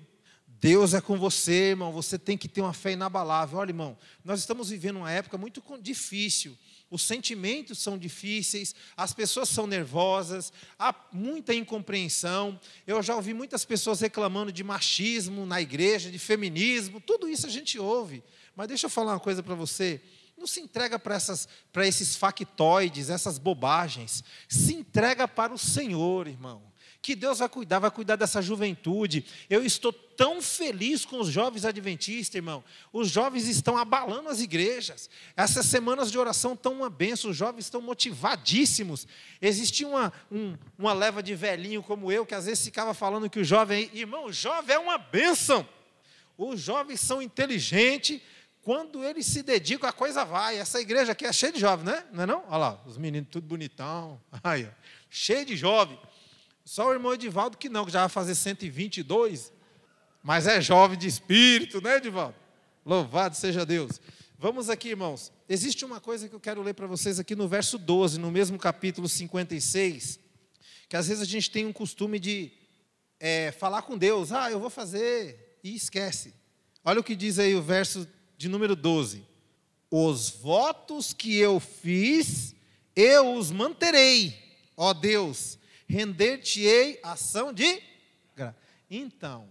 [0.47, 1.93] Deus é com você, irmão.
[1.93, 3.59] Você tem que ter uma fé inabalável.
[3.59, 6.57] Olha, irmão, nós estamos vivendo uma época muito difícil.
[6.91, 12.59] Os sentimentos são difíceis, as pessoas são nervosas, há muita incompreensão.
[12.87, 17.51] Eu já ouvi muitas pessoas reclamando de machismo na igreja, de feminismo, tudo isso a
[17.51, 18.23] gente ouve.
[18.59, 20.01] Mas deixa eu falar uma coisa para você.
[20.37, 24.25] Não se entrega para, esses factoides, essas bobagens.
[24.49, 26.67] Se entrega para o Senhor, irmão
[27.01, 29.25] que Deus vai cuidar, vai cuidar dessa juventude.
[29.49, 32.63] Eu estou tão feliz com os jovens adventistas, irmão.
[32.93, 35.09] Os jovens estão abalando as igrejas.
[35.37, 39.07] Essas semanas de oração estão uma benção, os jovens estão motivadíssimos.
[39.41, 43.39] Existia uma, um, uma leva de velhinho como eu, que às vezes ficava falando que
[43.39, 45.67] o jovem, irmão, o jovem é uma benção.
[46.37, 48.21] Os jovens são inteligentes,
[48.69, 50.59] quando eles se dedicam, a coisa vai.
[50.59, 52.05] Essa igreja aqui é cheia de jovens, né?
[52.13, 52.45] Não é não?
[52.49, 54.21] Olha lá, os meninos tudo bonitão.
[54.45, 54.69] Aí,
[55.09, 55.99] cheio de jovens.
[56.67, 59.51] Só o irmão Edivaldo que não, que já vai fazer 122,
[60.23, 62.35] mas é jovem de espírito, né, Edivaldo?
[62.85, 64.03] Louvado seja Deus.
[64.39, 65.33] Vamos aqui, irmãos.
[65.49, 68.59] Existe uma coisa que eu quero ler para vocês aqui no verso 12, no mesmo
[68.59, 70.21] capítulo 56,
[70.91, 72.53] que às vezes a gente tem um costume de
[73.19, 76.35] é, falar com Deus, ah, eu vou fazer, e esquece.
[76.85, 78.07] Olha o que diz aí o verso
[78.39, 79.27] de número 12:
[79.91, 82.55] Os votos que eu fiz,
[82.95, 84.35] eu os manterei,
[84.77, 87.83] ó Deus, render-te-ei ação de
[88.35, 88.57] graça.
[88.89, 89.49] Então,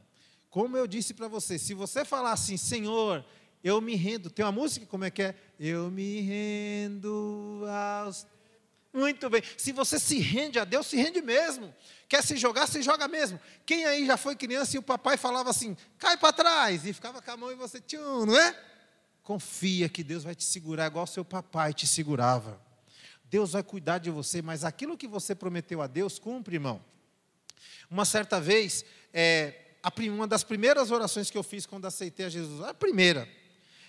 [0.50, 3.24] como eu disse para você, se você falar assim, Senhor,
[3.64, 5.36] eu me rendo, tem uma música, como é que é?
[5.60, 8.26] Eu me rendo aos.
[8.94, 9.44] Muito bem.
[9.58, 11.76] Se você se rende a Deus, se rende mesmo.
[12.08, 13.40] Quer se jogar, se joga mesmo.
[13.66, 17.22] Quem aí já foi criança e o papai falava assim, cai para trás, e ficava
[17.22, 18.58] com a mão e você, tchum, não é?
[19.28, 22.62] Confia que Deus vai te segurar igual seu papai te segurava.
[23.26, 26.82] Deus vai cuidar de você, mas aquilo que você prometeu a Deus, cumpre, irmão.
[27.92, 29.54] Uma certa vez, é,
[30.10, 33.28] uma das primeiras orações que eu fiz quando aceitei a Jesus, a primeira,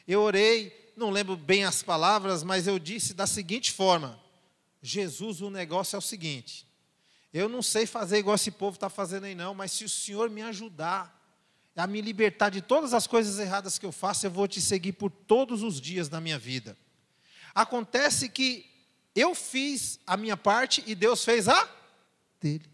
[0.08, 4.20] eu orei, não lembro bem as palavras, mas eu disse da seguinte forma:
[4.82, 6.66] Jesus, o negócio é o seguinte,
[7.32, 10.28] eu não sei fazer igual esse povo está fazendo aí, não, mas se o Senhor
[10.30, 11.16] me ajudar
[11.78, 14.92] a me libertar de todas as coisas erradas que eu faço, eu vou te seguir
[14.94, 16.76] por todos os dias da minha vida.
[17.54, 18.66] Acontece que
[19.14, 21.68] eu fiz a minha parte e Deus fez a
[22.40, 22.64] dele.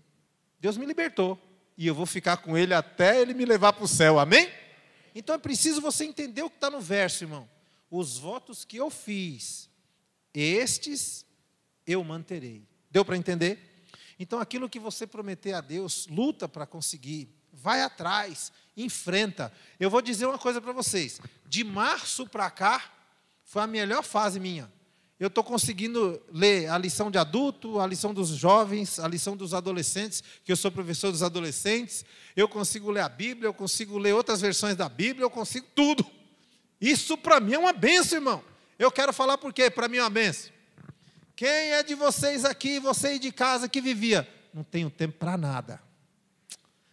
[0.58, 1.38] Deus me libertou.
[1.76, 4.18] E eu vou ficar com ele até ele me levar para o céu.
[4.18, 4.50] Amém?
[5.14, 7.48] Então é preciso você entender o que está no verso, irmão.
[7.90, 9.68] Os votos que eu fiz,
[10.32, 11.26] estes
[11.86, 12.66] eu manterei.
[12.90, 13.84] Deu para entender?
[14.18, 17.28] Então aquilo que você prometer a Deus, luta para conseguir.
[17.52, 19.52] Vai atrás, enfrenta.
[19.78, 21.20] Eu vou dizer uma coisa para vocês.
[21.46, 22.82] De março para cá,
[23.44, 24.70] foi a melhor fase minha
[25.18, 29.54] eu estou conseguindo ler a lição de adulto, a lição dos jovens, a lição dos
[29.54, 32.04] adolescentes, que eu sou professor dos adolescentes.
[32.34, 36.04] Eu consigo ler a Bíblia, eu consigo ler outras versões da Bíblia, eu consigo tudo.
[36.80, 38.44] Isso para mim é uma benção, irmão.
[38.78, 39.70] Eu quero falar por quê?
[39.70, 40.52] Para mim é uma benção.
[41.36, 44.28] Quem é de vocês aqui, você de casa que vivia?
[44.52, 45.80] Não tenho tempo para nada.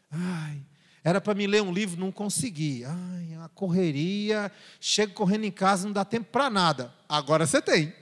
[0.10, 0.62] Ai,
[1.04, 2.84] era para me ler um livro, não consegui.
[2.86, 6.94] Ai, a correria, chego correndo em casa, não dá tempo para nada.
[7.10, 7.94] Agora você tem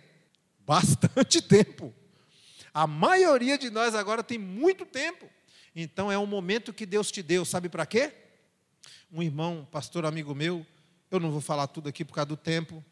[0.65, 1.93] bastante tempo.
[2.73, 5.29] A maioria de nós agora tem muito tempo.
[5.73, 8.13] Então é um momento que Deus te deu, sabe para quê?
[9.11, 10.65] Um irmão, pastor amigo meu,
[11.09, 12.83] eu não vou falar tudo aqui por causa do tempo,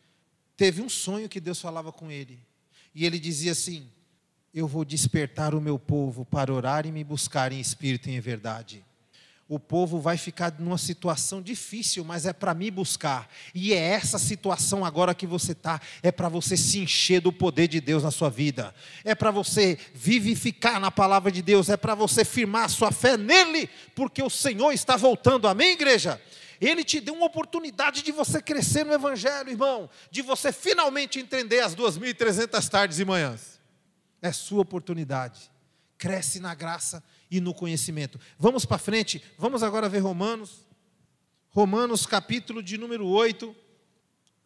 [0.56, 2.40] teve um sonho que Deus falava com ele.
[2.96, 3.92] E ele dizia assim:
[4.54, 8.20] Eu vou despertar o meu povo para orar e me buscar em espírito e em
[8.20, 8.86] verdade
[9.50, 13.30] o povo vai ficar numa situação difícil, mas é para me buscar.
[13.56, 17.68] E é essa situação agora que você está, é para você se encher do poder
[17.68, 21.96] de Deus na sua vida, é para você vivificar na palavra de Deus, é para
[21.96, 26.22] você firmar a sua fé nele, porque o Senhor está voltando, amém, igreja?
[26.60, 31.62] Ele te deu uma oportunidade de você crescer no Evangelho, irmão, de você finalmente entender
[31.62, 33.60] as 2.300 tardes e manhãs.
[34.22, 35.52] É sua oportunidade.
[35.98, 38.20] Cresce na graça e no conhecimento.
[38.38, 40.66] Vamos para frente, vamos agora ver Romanos.
[41.50, 43.56] Romanos, capítulo de número 8.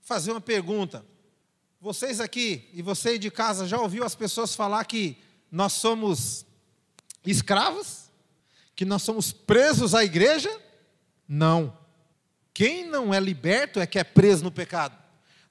[0.01, 1.05] Fazer uma pergunta.
[1.79, 5.17] Vocês aqui e você de casa já ouviu as pessoas falar que
[5.51, 6.45] nós somos
[7.25, 8.11] escravos?
[8.75, 10.49] Que nós somos presos à igreja?
[11.27, 11.77] Não.
[12.53, 14.97] Quem não é liberto é que é preso no pecado.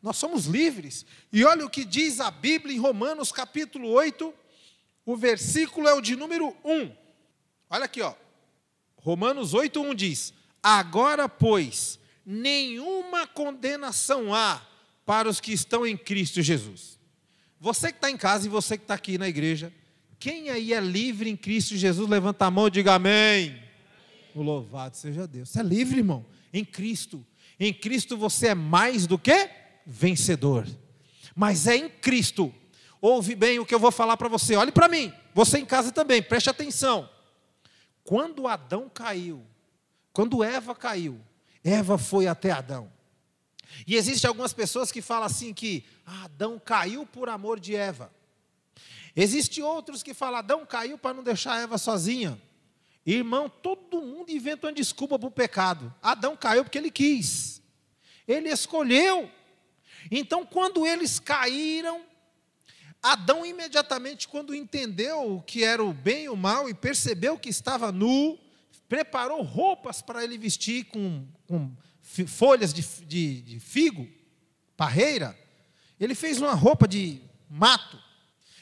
[0.03, 1.05] Nós somos livres.
[1.33, 4.33] E olha o que diz a Bíblia em Romanos capítulo 8,
[5.05, 7.00] o versículo é o de número 1.
[7.71, 8.15] Olha aqui, ó.
[8.97, 14.61] Romanos 8:1 diz: Agora, pois, nenhuma condenação há
[15.07, 16.99] para os que estão em Cristo Jesus.
[17.61, 19.73] Você que está em casa e você que está aqui na igreja,
[20.19, 23.63] quem aí é livre em Cristo Jesus, levanta a mão e diga amém.
[24.35, 25.49] O louvado seja Deus.
[25.49, 27.25] Você é livre, irmão, em Cristo.
[27.59, 29.51] Em Cristo você é mais do que
[29.87, 30.67] vencedor.
[31.35, 32.53] Mas é em Cristo.
[33.01, 34.57] Ouve bem o que eu vou falar para você.
[34.57, 35.13] Olhe para mim.
[35.35, 37.09] Você em casa também, preste atenção.
[38.11, 39.47] Quando Adão caiu,
[40.13, 41.21] quando Eva caiu,
[41.63, 42.93] Eva foi até Adão.
[43.87, 48.13] E existem algumas pessoas que falam assim que Adão caiu por amor de Eva.
[49.15, 52.37] Existem outros que falam, Adão caiu para não deixar Eva sozinha.
[53.07, 55.95] Irmão, todo mundo inventa uma desculpa para o pecado.
[56.03, 57.63] Adão caiu porque ele quis.
[58.27, 59.31] Ele escolheu.
[60.11, 62.05] Então, quando eles caíram,
[63.03, 67.49] Adão imediatamente, quando entendeu o que era o bem e o mal e percebeu que
[67.49, 68.39] estava nu,
[68.89, 71.71] preparou roupas para ele vestir com, com
[72.27, 74.07] folhas de, de, de figo,
[74.77, 75.39] parreira.
[75.99, 77.99] Ele fez uma roupa de mato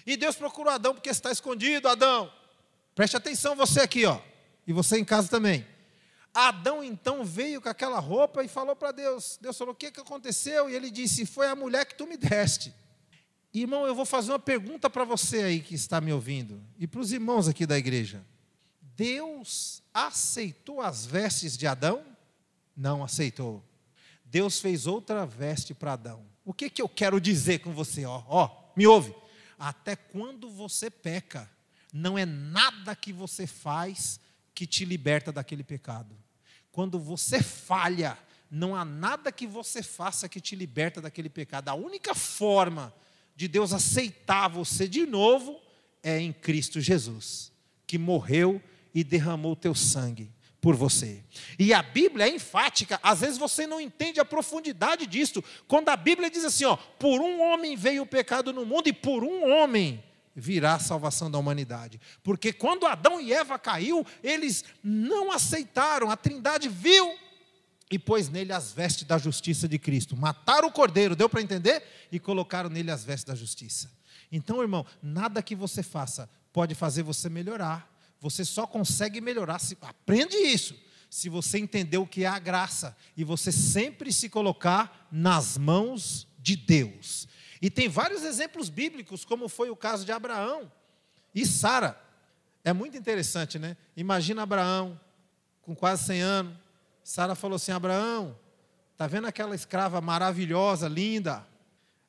[0.07, 2.33] e Deus procurou Adão porque está escondido, Adão.
[2.95, 4.19] Preste atenção você aqui, ó.
[4.67, 5.67] E você em casa também.
[6.33, 9.39] Adão então veio com aquela roupa e falou para Deus.
[9.41, 12.17] Deus falou: "O que que aconteceu?" E ele disse: "Foi a mulher que tu me
[12.17, 12.73] deste."
[13.53, 17.01] Irmão, eu vou fazer uma pergunta para você aí que está me ouvindo e para
[17.01, 18.25] os irmãos aqui da igreja.
[18.81, 22.05] Deus aceitou as vestes de Adão?
[22.77, 23.65] Não aceitou.
[24.25, 26.25] Deus fez outra veste para Adão.
[26.45, 28.05] O que, que eu quero dizer com você?
[28.05, 29.15] Ó, ó, me ouve
[29.59, 31.51] até quando você peca,
[31.93, 34.21] não é nada que você faz
[34.55, 36.17] que te liberta daquele pecado.
[36.71, 38.17] Quando você falha,
[38.51, 41.69] não há nada que você faça que te liberta daquele pecado.
[41.69, 42.95] A única forma
[43.39, 45.61] de Deus aceitar você de novo
[46.03, 47.53] é em Cristo Jesus,
[47.87, 48.61] que morreu
[48.93, 50.29] e derramou o teu sangue
[50.61, 51.23] por você.
[51.57, 55.43] E a Bíblia é enfática, às vezes você não entende a profundidade disso.
[55.69, 58.93] Quando a Bíblia diz assim, ó, por um homem veio o pecado no mundo e
[58.93, 60.03] por um homem
[60.35, 62.01] virá a salvação da humanidade.
[62.25, 67.17] Porque quando Adão e Eva caiu, eles não aceitaram, a Trindade viu
[67.91, 70.17] e pôs nele as vestes da justiça de Cristo.
[70.17, 71.83] Mataram o cordeiro, deu para entender?
[72.13, 73.91] E colocaram nele as vestes da justiça.
[74.31, 77.89] Então, irmão, nada que você faça pode fazer você melhorar
[78.21, 80.75] você só consegue melhorar se aprende isso.
[81.11, 86.27] Se você entender o que é a graça e você sempre se colocar nas mãos
[86.39, 87.27] de Deus.
[87.63, 90.71] E tem vários exemplos bíblicos, como foi o caso de Abraão
[91.35, 91.99] e Sara.
[92.63, 93.77] É muito interessante, né?
[93.97, 95.01] Imagina Abraão
[95.63, 96.57] com quase 100 anos.
[97.09, 98.39] Sara falou assim: Abraão,
[98.95, 101.43] tá vendo aquela escrava maravilhosa, linda?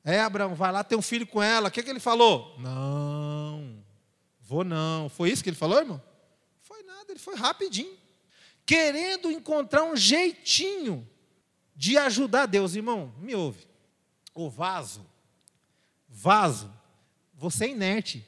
[0.04, 1.70] É, Abraão, vai lá ter um filho com ela.
[1.70, 2.54] O que, que ele falou?
[2.60, 3.82] Não.
[4.42, 5.08] Vou não.
[5.08, 6.04] Foi isso que ele falou, irmão?
[6.60, 7.98] Foi nada, ele foi rapidinho.
[8.66, 11.08] Querendo encontrar um jeitinho
[11.74, 13.66] de ajudar Deus, irmão, me ouve.
[14.34, 15.10] O vaso,
[16.10, 16.70] vaso,
[17.34, 18.28] você é inerte.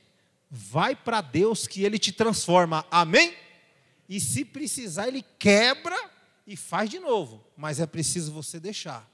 [0.49, 2.85] Vai para Deus que ele te transforma.
[2.89, 3.35] Amém?
[4.07, 7.43] E se precisar, ele quebra e faz de novo.
[7.55, 9.09] Mas é preciso você deixar.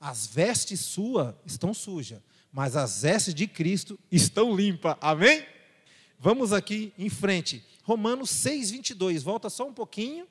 [0.00, 2.20] As vestes suas estão sujas,
[2.52, 4.96] mas as vestes de Cristo estão limpas.
[5.00, 5.46] Amém?
[6.18, 7.64] Vamos aqui em frente.
[7.82, 9.22] Romanos 6, 22.
[9.22, 10.26] Volta só um pouquinho.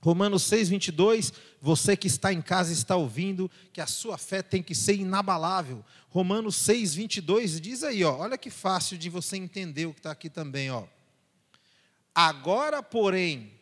[0.00, 1.32] Romanos 6, 22.
[1.60, 5.84] Você que está em casa está ouvindo que a sua fé tem que ser inabalável.
[6.08, 10.10] Romanos 6, 22 diz aí, ó, olha que fácil de você entender o que está
[10.10, 10.70] aqui também.
[10.70, 10.84] Ó.
[12.14, 13.52] Agora, porém,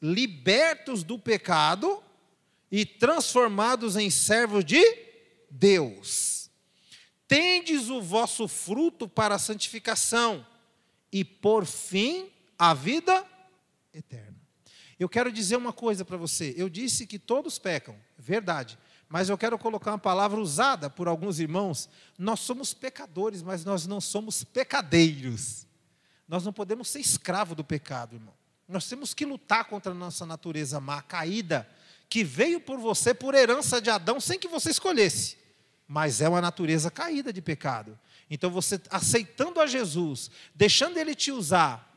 [0.00, 2.02] libertos do pecado
[2.70, 4.82] e transformados em servos de
[5.50, 6.50] Deus,
[7.26, 10.46] tendes o vosso fruto para a santificação
[11.12, 13.24] e por fim a vida
[13.92, 14.36] eterna.
[14.98, 16.54] Eu quero dizer uma coisa para você.
[16.56, 18.76] Eu disse que todos pecam, verdade.
[19.08, 21.88] Mas eu quero colocar uma palavra usada por alguns irmãos.
[22.18, 25.66] Nós somos pecadores, mas nós não somos pecadeiros.
[26.26, 28.34] Nós não podemos ser escravo do pecado, irmão.
[28.68, 31.66] Nós temos que lutar contra a nossa natureza má, caída,
[32.08, 35.38] que veio por você por herança de Adão sem que você escolhesse.
[35.86, 37.98] Mas é uma natureza caída de pecado.
[38.30, 41.88] Então você aceitando a Jesus, deixando ele te usar,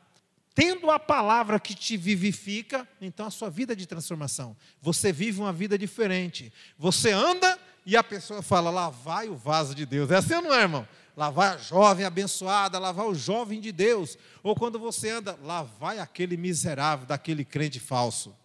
[0.55, 4.55] tendo a palavra que te vivifica, então a sua vida é de transformação.
[4.81, 6.53] Você vive uma vida diferente.
[6.77, 10.09] Você anda e a pessoa fala: lá vai o vaso de Deus.
[10.09, 10.87] É assim ou não é, irmão?
[11.21, 14.17] Lá vai a jovem abençoada, lá vai o jovem de Deus.
[14.41, 18.35] Ou quando você anda, lá vai aquele miserável daquele crente falso.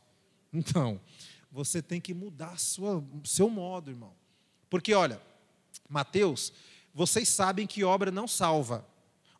[0.52, 1.00] Então,
[1.50, 4.12] você tem que mudar sua, seu modo, irmão.
[4.68, 5.22] Porque, olha,
[5.88, 6.52] Mateus
[6.92, 8.86] vocês sabem que obra não salva.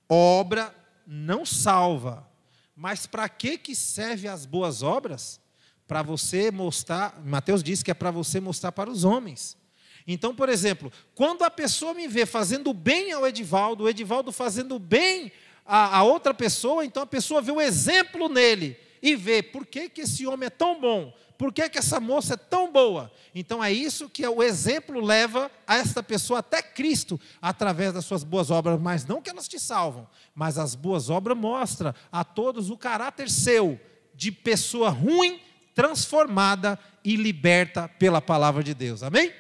[0.09, 0.75] Obra
[1.07, 2.27] não salva.
[2.75, 5.39] Mas para que que serve as boas obras?
[5.87, 9.59] Para você mostrar, Mateus diz que é para você mostrar para os homens.
[10.07, 14.79] Então, por exemplo, quando a pessoa me vê fazendo bem ao Edivaldo, o Edivaldo fazendo
[14.79, 15.33] bem
[15.65, 19.89] a, a outra pessoa, então a pessoa vê o exemplo nele e vê por que,
[19.89, 23.13] que esse homem é tão bom, por que, que essa moça é tão boa.
[23.35, 28.23] Então é isso que o exemplo leva a esta pessoa até Cristo, através das suas
[28.23, 32.71] boas obras, mas não que elas te salvam, mas as boas obras mostram a todos
[32.71, 33.79] o caráter seu,
[34.15, 35.41] de pessoa ruim,
[35.75, 39.03] transformada e liberta pela palavra de Deus.
[39.03, 39.33] Amém?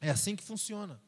[0.00, 1.00] É assim que funciona.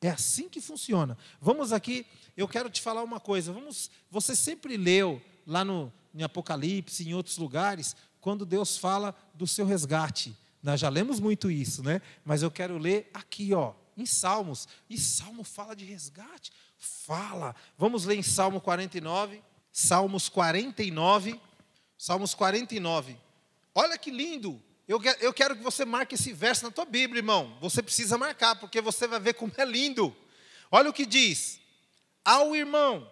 [0.00, 1.16] É assim que funciona.
[1.40, 3.52] Vamos aqui, eu quero te falar uma coisa.
[3.52, 9.46] Vamos, você sempre leu lá no em Apocalipse, em outros lugares, quando Deus fala do
[9.46, 10.36] seu resgate.
[10.62, 12.00] Nós já lemos muito isso, né?
[12.24, 14.68] Mas eu quero ler aqui, ó, em Salmos.
[14.88, 16.52] E Salmo fala de resgate?
[16.76, 17.54] Fala.
[17.76, 19.42] Vamos ler em Salmo 49.
[19.72, 21.40] Salmos 49.
[21.98, 23.16] Salmos 49.
[23.74, 24.62] Olha que lindo.
[24.86, 27.56] Eu, eu quero que você marque esse verso na tua Bíblia, irmão.
[27.60, 30.14] Você precisa marcar, porque você vai ver como é lindo.
[30.70, 31.58] Olha o que diz.
[32.24, 33.10] Ao irmão,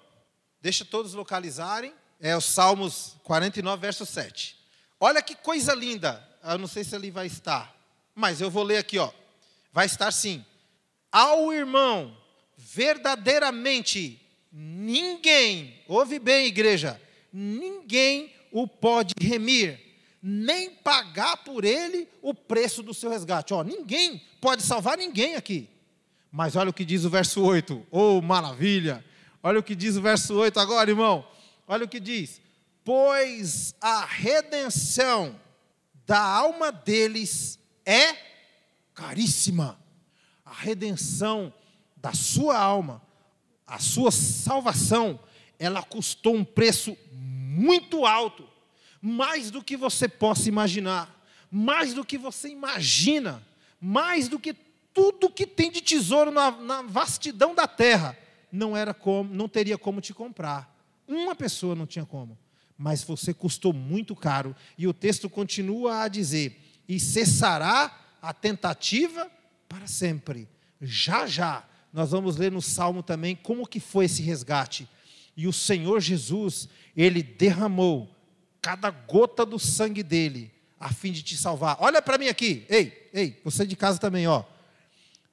[0.61, 4.56] deixa todos localizarem, é o Salmos 49, verso 7.
[5.00, 6.28] Olha que coisa linda.
[6.44, 7.74] Eu não sei se ele vai estar,
[8.14, 9.11] mas eu vou ler aqui, ó.
[9.72, 10.44] Vai estar sim.
[11.11, 12.16] Ao irmão,
[12.56, 17.00] verdadeiramente, ninguém, ouve bem, igreja,
[17.32, 19.91] ninguém o pode remir
[20.22, 23.52] nem pagar por ele o preço do seu resgate.
[23.52, 25.68] Ó, ninguém pode salvar ninguém aqui.
[26.30, 27.87] Mas olha o que diz o verso 8.
[27.90, 29.04] Oh, maravilha!
[29.42, 31.26] Olha o que diz o verso 8 agora, irmão.
[31.66, 32.40] Olha o que diz:
[32.85, 35.38] Pois a redenção
[36.06, 38.16] da alma deles é
[38.94, 39.78] caríssima.
[40.44, 41.52] A redenção
[41.96, 43.02] da sua alma,
[43.66, 45.18] a sua salvação,
[45.58, 48.51] ela custou um preço muito alto
[49.02, 53.44] mais do que você possa imaginar, mais do que você imagina,
[53.80, 54.54] mais do que
[54.94, 58.16] tudo que tem de tesouro na, na vastidão da terra,
[58.52, 60.72] não era como, não teria como te comprar.
[61.08, 62.38] Uma pessoa não tinha como,
[62.78, 64.54] mas você custou muito caro.
[64.78, 69.28] E o texto continua a dizer: e cessará a tentativa
[69.68, 70.48] para sempre.
[70.80, 74.88] Já já nós vamos ler no Salmo também como que foi esse resgate.
[75.36, 78.12] E o Senhor Jesus, ele derramou
[78.62, 81.77] cada gota do sangue dele, a fim de te salvar.
[81.81, 84.44] Olha para mim aqui, ei, ei, você de casa também, ó.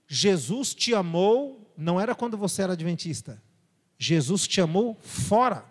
[0.08, 3.42] Jesus te amou, não era quando você era adventista.
[3.98, 5.64] Jesus te amou fora.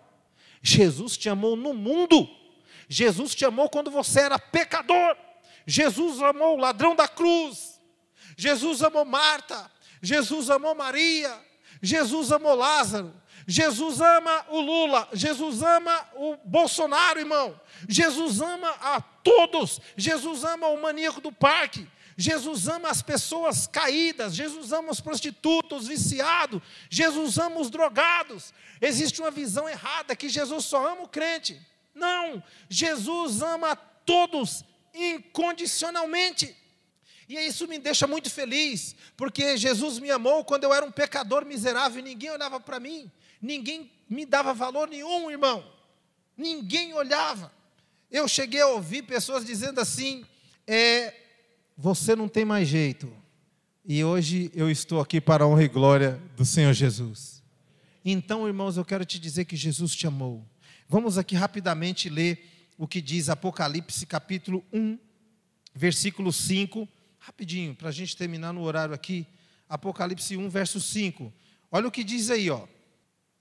[0.61, 2.27] Jesus te amou no mundo.
[2.87, 5.17] Jesus te amou quando você era pecador.
[5.65, 7.79] Jesus amou o ladrão da cruz.
[8.37, 9.69] Jesus amou Marta.
[10.01, 11.37] Jesus amou Maria.
[11.81, 13.13] Jesus amou Lázaro.
[13.51, 17.59] Jesus ama o Lula, Jesus ama o Bolsonaro, irmão.
[17.87, 19.81] Jesus ama a todos.
[19.97, 21.87] Jesus ama o maníaco do parque.
[22.15, 28.53] Jesus ama as pessoas caídas, Jesus ama os prostitutos, os viciados, Jesus ama os drogados.
[28.79, 31.59] Existe uma visão errada que Jesus só ama o crente.
[31.95, 36.55] Não, Jesus ama todos incondicionalmente.
[37.27, 41.45] E isso me deixa muito feliz, porque Jesus me amou quando eu era um pecador
[41.45, 43.11] miserável e ninguém olhava para mim.
[43.41, 45.63] Ninguém me dava valor nenhum, irmão.
[46.35, 47.51] Ninguém olhava.
[48.11, 50.25] Eu cheguei a ouvir pessoas dizendo assim:
[50.67, 51.13] é,
[51.77, 53.11] você não tem mais jeito.
[53.85, 57.41] E hoje eu estou aqui para a honra e glória do Senhor Jesus.
[58.03, 60.45] Então, irmãos, eu quero te dizer que Jesus te amou.
[60.87, 62.43] Vamos aqui rapidamente ler
[62.77, 64.97] o que diz Apocalipse capítulo 1,
[65.73, 66.87] versículo 5.
[67.19, 69.25] Rapidinho, para a gente terminar no horário aqui.
[69.67, 71.31] Apocalipse 1, verso 5.
[71.71, 72.65] Olha o que diz aí, ó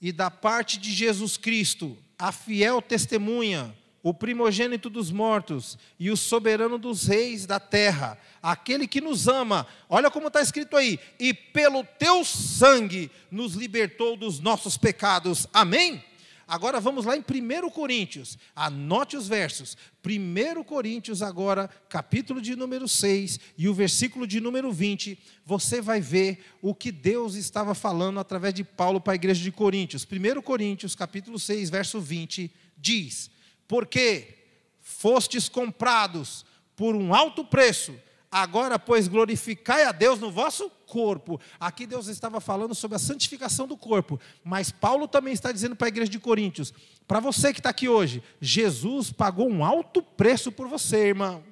[0.01, 6.17] e da parte de Jesus Cristo, a fiel testemunha, o primogênito dos mortos e o
[6.17, 11.35] soberano dos reis da terra, aquele que nos ama, olha como está escrito aí, e
[11.35, 15.47] pelo teu sangue nos libertou dos nossos pecados.
[15.53, 16.03] Amém?
[16.49, 19.77] Agora vamos lá em 1 Coríntios, anote os versos.
[20.03, 26.01] 1 Coríntios, agora, capítulo de número 6 e o versículo de número 20, você vai
[26.01, 30.09] ver o que Deus estava falando através de Paulo para a igreja de Coríntios.
[30.11, 33.31] 1 Coríntios, capítulo 6, verso 20, diz:
[33.67, 34.39] Porque
[34.81, 37.95] fostes comprados por um alto preço,
[38.31, 41.41] Agora, pois, glorificai a Deus no vosso corpo.
[41.59, 45.87] Aqui Deus estava falando sobre a santificação do corpo, mas Paulo também está dizendo para
[45.87, 46.75] a igreja de Coríntios:
[47.07, 51.43] para você que está aqui hoje, Jesus pagou um alto preço por você, irmão.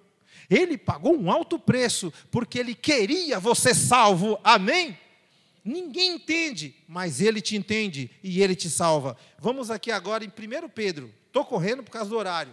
[0.50, 4.38] Ele pagou um alto preço porque ele queria você salvo.
[4.44, 4.96] Amém?
[5.64, 9.16] Ninguém entende, mas ele te entende e ele te salva.
[9.38, 11.12] Vamos aqui agora em 1 Pedro.
[11.26, 12.52] Estou correndo por causa do horário.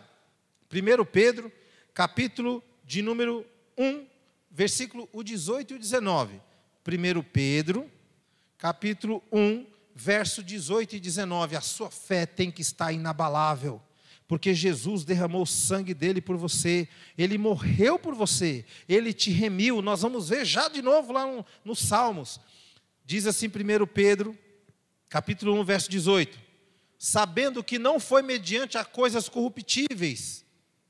[0.71, 1.51] 1 Pedro,
[1.93, 3.45] capítulo de número
[3.77, 4.12] 1,
[4.53, 6.39] versículo o 18 e o 19.
[6.87, 7.89] 1 Pedro,
[8.57, 11.55] capítulo 1, verso 18 e 19.
[11.55, 13.81] A sua fé tem que estar inabalável,
[14.27, 16.87] porque Jesus derramou o sangue dele por você,
[17.17, 19.81] ele morreu por você, ele te remiu.
[19.81, 22.39] Nós vamos ver já de novo lá nos no Salmos.
[23.03, 24.37] Diz assim 1 Pedro,
[25.09, 26.39] capítulo 1, verso 18:
[26.99, 30.42] Sabendo que não foi mediante a coisas corruptíveis,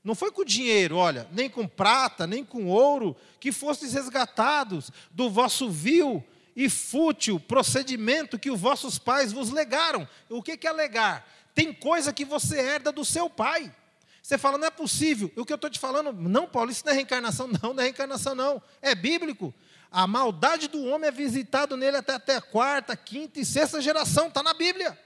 [0.03, 5.29] não foi com dinheiro, olha, nem com prata, nem com ouro, que fostes resgatados do
[5.29, 6.23] vosso vil
[6.55, 10.07] e fútil procedimento que os vossos pais vos legaram.
[10.29, 11.27] O que é legar?
[11.55, 13.73] Tem coisa que você herda do seu pai.
[14.21, 15.31] Você fala, não é possível.
[15.35, 17.83] O que eu estou te falando, não, Paulo, isso não é reencarnação, não, não é
[17.83, 18.61] reencarnação, não.
[18.81, 19.53] É bíblico.
[19.91, 24.27] A maldade do homem é visitado nele até, até a quarta, quinta e sexta geração,
[24.27, 24.97] está na Bíblia.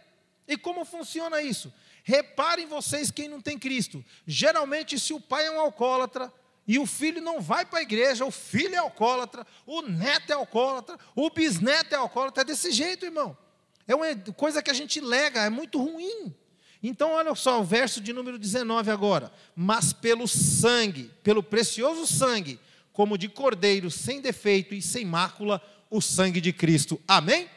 [0.48, 1.74] E como funciona isso?
[2.08, 4.02] Reparem vocês quem não tem Cristo.
[4.26, 6.32] Geralmente, se o pai é um alcoólatra
[6.66, 10.34] e o filho não vai para a igreja, o filho é alcoólatra, o neto é
[10.34, 13.38] alcoólatra, o bisneto é alcoólatra, é desse jeito, irmão.
[13.86, 14.06] É uma
[14.38, 16.34] coisa que a gente lega, é muito ruim.
[16.82, 19.30] Então, olha só o verso de número 19 agora.
[19.54, 22.58] Mas pelo sangue, pelo precioso sangue,
[22.94, 27.02] como de cordeiro, sem defeito e sem mácula, o sangue de Cristo.
[27.06, 27.50] Amém?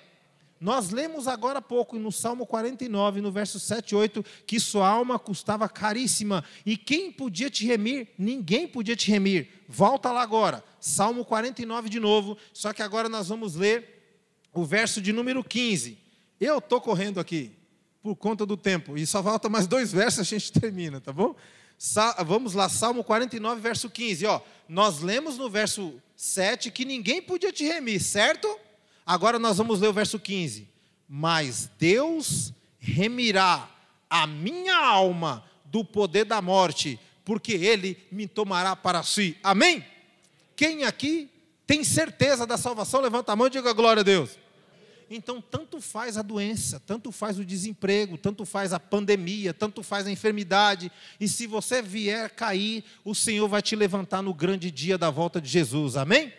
[0.60, 4.86] Nós lemos agora há pouco no Salmo 49, no verso 7 e 8, que sua
[4.86, 6.44] alma custava caríssima.
[6.66, 8.08] E quem podia te remir?
[8.18, 9.48] Ninguém podia te remir.
[9.66, 14.18] Volta lá agora, Salmo 49 de novo, só que agora nós vamos ler
[14.52, 15.96] o verso de número 15.
[16.38, 17.52] Eu estou correndo aqui,
[18.02, 21.34] por conta do tempo, e só falta mais dois versos a gente termina, tá bom?
[22.26, 24.26] Vamos lá, Salmo 49, verso 15.
[24.26, 28.46] Ó, nós lemos no verso 7 que ninguém podia te remir, certo?
[29.10, 30.68] Agora nós vamos ler o verso 15.
[31.08, 33.68] Mas Deus remirá
[34.08, 39.36] a minha alma do poder da morte, porque Ele me tomará para si.
[39.42, 39.84] Amém?
[40.54, 41.28] Quem aqui
[41.66, 44.38] tem certeza da salvação, levanta a mão e diga glória a Deus.
[45.10, 50.06] Então, tanto faz a doença, tanto faz o desemprego, tanto faz a pandemia, tanto faz
[50.06, 50.88] a enfermidade,
[51.18, 55.40] e se você vier cair, o Senhor vai te levantar no grande dia da volta
[55.40, 56.32] de Jesus, amém?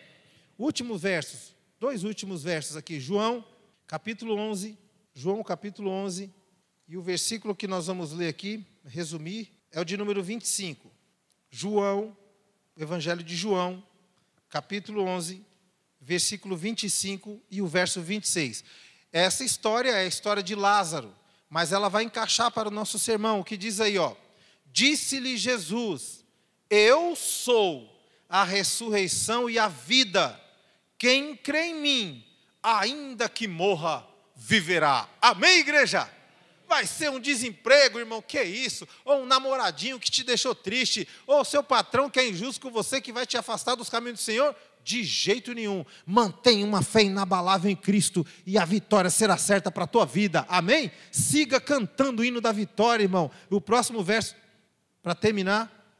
[0.58, 1.52] Últimos versos,
[1.82, 3.00] dois últimos versos aqui.
[3.00, 3.44] João,
[3.88, 4.78] capítulo 11.
[5.16, 6.32] João, capítulo 11.
[6.88, 10.92] E o versículo que nós vamos ler aqui, resumir, é o de número 25.
[11.50, 12.16] João,
[12.78, 13.84] Evangelho de João,
[14.48, 15.44] capítulo 11,
[16.00, 18.64] versículo 25 e o verso 26.
[19.12, 21.12] Essa história é a história de Lázaro,
[21.50, 23.40] mas ela vai encaixar para o nosso sermão.
[23.40, 24.16] O que diz aí, ó?
[24.68, 26.24] Disse-lhe Jesus:
[26.70, 27.92] Eu sou
[28.30, 30.40] a ressurreição e a vida.
[31.02, 32.24] Quem crê em mim,
[32.62, 35.10] ainda que morra, viverá.
[35.20, 36.08] Amém, igreja?
[36.68, 38.88] Vai ser um desemprego, irmão, que é isso?
[39.04, 43.02] Ou um namoradinho que te deixou triste, ou seu patrão que é injusto com você,
[43.02, 44.56] que vai te afastar dos caminhos do Senhor?
[44.84, 45.84] De jeito nenhum.
[46.06, 50.46] Mantenha uma fé inabalável em Cristo e a vitória será certa para a tua vida.
[50.48, 50.92] Amém?
[51.12, 53.32] Siga cantando o hino da vitória, irmão.
[53.50, 54.36] O próximo verso,
[55.02, 55.98] para terminar.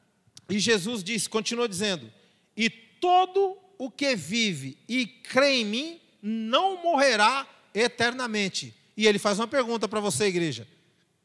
[0.48, 2.14] E Jesus disse, continua dizendo:
[2.56, 8.76] E todo o que vive e crê em mim não morrerá eternamente.
[8.96, 10.68] E ele faz uma pergunta para você, igreja: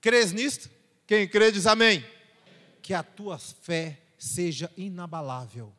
[0.01, 0.71] crês nisto?
[1.07, 2.03] Quem crê diz amém.
[2.81, 5.71] Que a tua fé seja inabalável.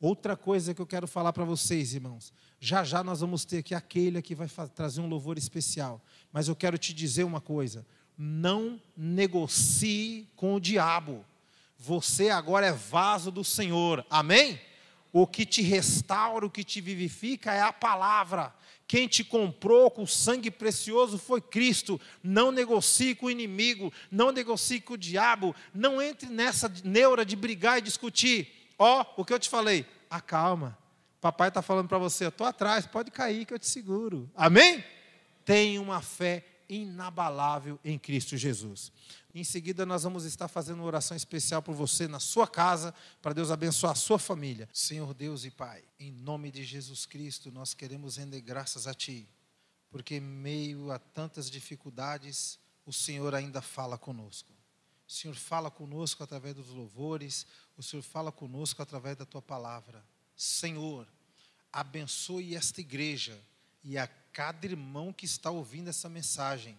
[0.00, 2.32] Outra coisa que eu quero falar para vocês, irmãos.
[2.58, 6.02] Já já nós vamos ter aqui aquele que vai trazer um louvor especial.
[6.32, 7.86] Mas eu quero te dizer uma coisa:
[8.18, 11.24] não negocie com o diabo.
[11.78, 14.04] Você agora é vaso do Senhor.
[14.10, 14.60] Amém?
[15.18, 18.54] O que te restaura, o que te vivifica é a palavra.
[18.86, 21.98] Quem te comprou com sangue precioso foi Cristo.
[22.22, 27.34] Não negocie com o inimigo, não negocie com o diabo, não entre nessa neura de
[27.34, 28.68] brigar e discutir.
[28.78, 30.76] Ó, oh, o que eu te falei, acalma.
[31.18, 34.30] Papai está falando para você, eu estou atrás, pode cair que eu te seguro.
[34.36, 34.84] Amém?
[35.46, 38.92] Tenha uma fé inabalável em Cristo Jesus.
[39.38, 43.34] Em seguida, nós vamos estar fazendo uma oração especial por você na sua casa, para
[43.34, 44.66] Deus abençoar a sua família.
[44.72, 49.28] Senhor Deus e Pai, em nome de Jesus Cristo, nós queremos render graças a Ti,
[49.90, 54.50] porque em meio a tantas dificuldades, o Senhor ainda fala conosco.
[55.06, 60.02] O Senhor fala conosco através dos louvores, o Senhor fala conosco através da Tua palavra.
[60.34, 61.06] Senhor,
[61.70, 63.38] abençoe esta igreja
[63.84, 66.74] e a cada irmão que está ouvindo essa mensagem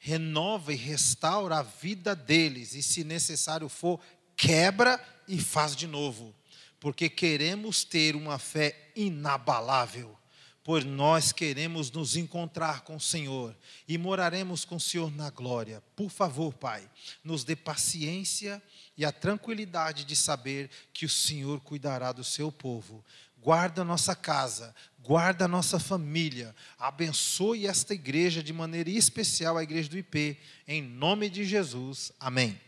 [0.00, 4.00] renova e restaura a vida deles, e se necessário for,
[4.34, 4.98] quebra
[5.28, 6.34] e faz de novo,
[6.80, 10.18] porque queremos ter uma fé inabalável,
[10.64, 13.54] pois nós queremos nos encontrar com o Senhor
[13.86, 15.82] e moraremos com o Senhor na glória.
[15.94, 16.88] Por favor, Pai,
[17.22, 18.62] nos dê paciência
[18.96, 23.04] e a tranquilidade de saber que o Senhor cuidará do seu povo.
[23.42, 29.62] Guarda a nossa casa, guarda a nossa família, abençoe esta igreja de maneira especial, a
[29.62, 30.36] igreja do IP,
[30.68, 32.12] em nome de Jesus.
[32.20, 32.60] Amém.